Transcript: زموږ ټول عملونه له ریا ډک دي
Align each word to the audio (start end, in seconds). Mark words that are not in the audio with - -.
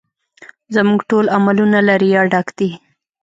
زموږ 0.75 0.99
ټول 1.09 1.25
عملونه 1.37 1.79
له 1.87 1.93
ریا 2.01 2.21
ډک 2.31 2.47
دي 2.59 2.69